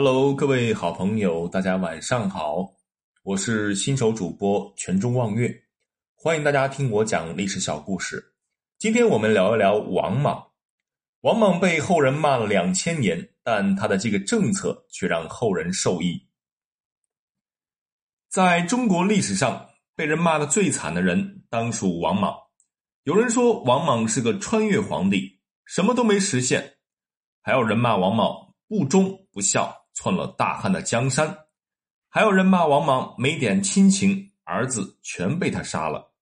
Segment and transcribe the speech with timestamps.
[0.00, 2.72] Hello，各位好朋友，大家晚上好，
[3.24, 5.52] 我是新手主播全中望月，
[6.14, 8.36] 欢迎大家听我讲历史小故事。
[8.78, 10.50] 今天我们聊一聊王莽。
[11.22, 16.28] 王莽被后人骂了两千年，但他的这个政策却让后人受益。
[18.28, 22.36] 在中国历史上，被人骂的最惨的人当属王莽。
[23.02, 26.62] 有人说王莽是个穿越皇帝，什么都没实现；
[27.42, 29.74] 还有人骂王莽不忠不孝。
[30.00, 31.36] 篡了大汉的江山，
[32.08, 36.12] 还有人骂王莽没点亲情，儿子全被他杀了。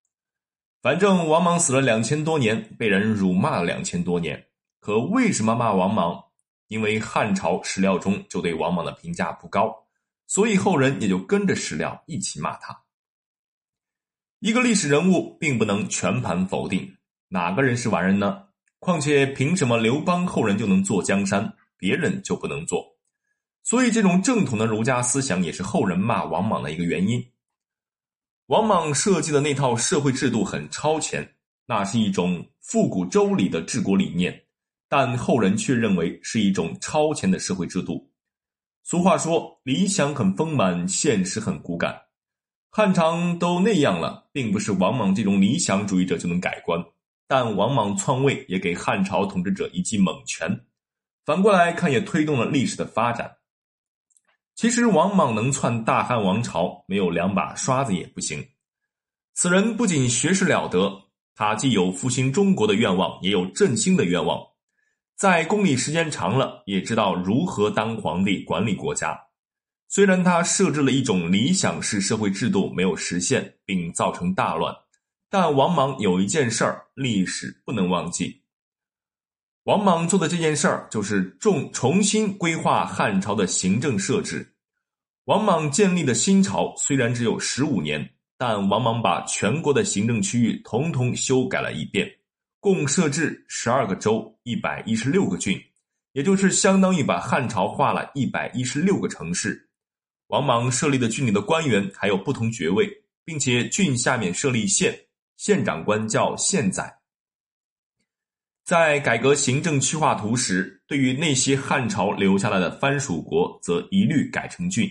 [0.81, 4.47] 反正王莽死了两千多年，被人辱骂了两千多年。
[4.81, 6.25] 可为什么骂王莽？
[6.69, 9.85] 因为汉朝史料中就对王莽的评价不高，
[10.27, 12.85] 所以后人也就跟着史料一起骂他。
[14.39, 16.97] 一个历史人物并不能全盘否定，
[17.29, 18.43] 哪个人是完人呢？
[18.79, 22.96] 况且凭什么刘邦后人就能坐江山，别人就不能做？
[23.69, 27.21] 所以，这种正统的儒家思想也是后人骂王莽的一个原因。
[28.47, 31.35] 王莽设计的那套社会制度很超前，
[31.67, 34.41] 那是一种复古周礼的治国理念，
[34.89, 38.09] 但后人却认为是一种超前的社会制度。
[38.85, 42.03] 俗话说：“理想很丰满，现实很骨感。”
[42.71, 46.81] 汉朝都那样了，并不是王莽这种理想主义者就能改观。
[47.27, 50.65] 但王莽篡位也给汉朝统治者一记猛拳，
[51.25, 53.29] 反过来看，也推动了历史的发展。
[54.57, 58.43] 其实王莽能篡大汉王朝，没有两把刷子也不行。
[59.35, 61.03] 此人不仅学识了得，
[61.35, 64.43] 他既有复兴中国的愿望，也有振兴的愿望。
[65.15, 69.25] 在宫里时间长了，也知道如何当皇帝管理国家。
[69.89, 74.75] 虽然他设置了一种理想式社会制度没有实现，并造成大乱，
[75.29, 78.41] 但王莽有一件事儿，历史不能忘记。
[79.67, 84.49] 王莽做的这件事儿，就是重重新规划汉朝的行政设置。
[85.25, 92.09] 王莽建立的新朝虽然只有十五年，但王莽把全国的行政区域统统修改了一遍，
[92.61, 95.61] 共设置十二个州、一百一十六个郡，
[96.13, 99.69] 也就是相当于把汉朝划了一百一十六个城市。
[100.29, 102.89] 王莽设立的郡里的官员还有不同爵位，
[103.25, 104.97] 并且郡下面设立县，
[105.37, 106.97] 县长官叫县宰。
[108.67, 114.91] 在改革行政区划图时，对于那些汉朝留下来的藩属国，则一律改成郡。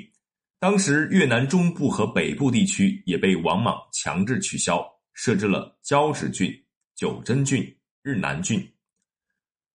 [0.62, 4.82] 当时越南中部和北部地区也被王莽强制取消，
[5.14, 6.50] 设置了交趾郡、
[6.96, 7.62] 九真郡、
[8.02, 8.66] 日南郡。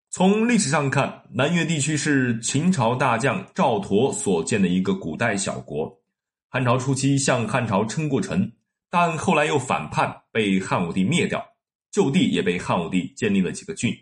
[0.09, 5.95] 从历史上看，南越地区是秦朝大将赵佗所建的一个古代小国。
[6.49, 8.51] 汉朝初期向汉朝称过臣，
[8.89, 11.47] 但后来又反叛，被汉武帝灭掉。
[11.91, 13.93] 就地也被汉武帝建立了几个郡，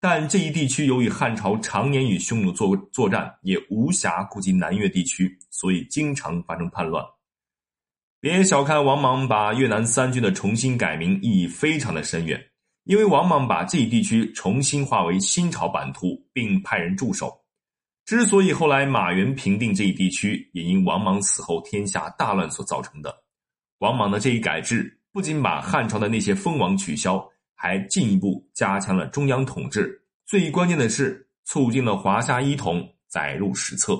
[0.00, 7.02] 但这一地区由于汉朝常年与匈奴作作战，也无暇顾及南越地区，所以经常发生叛乱。
[8.20, 12.38] 别小看王莽把越南三郡的重新改名，意义非常的深远，
[12.84, 17.32] 因为王莽把这一地区重新划为新朝版图，并派人驻守。
[18.04, 23.24] 之所以后来马援平定这一地区，也因王莽死后天下大乱所造成的。
[23.78, 24.98] 王莽的这一改制。
[25.12, 27.22] 不仅把汉朝的那些封王取消，
[27.54, 30.02] 还进一步加强了中央统治。
[30.24, 33.94] 最关键的是，促进了华夏一统，载入史册。